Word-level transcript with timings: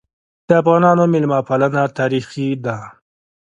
د 0.47 0.49
افغانانو 0.61 1.03
مېلمه 1.13 1.39
پالنه 1.47 1.83
تاریخي 1.97 2.47
ده. 2.65 2.77